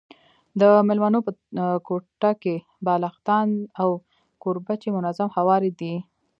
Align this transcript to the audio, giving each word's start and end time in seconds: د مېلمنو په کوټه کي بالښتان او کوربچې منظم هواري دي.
د 0.59 0.61
مېلمنو 0.87 1.19
په 1.27 1.31
کوټه 1.87 2.31
کي 2.41 2.55
بالښتان 2.85 3.47
او 3.81 3.89
کوربچې 4.43 4.89
منظم 4.97 5.29
هواري 5.37 5.71
دي. 5.79 5.95